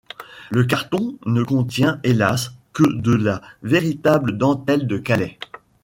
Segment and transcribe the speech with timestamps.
[0.49, 5.37] Le carton ne contient hélas que de la Véritable Dentelle de Calais.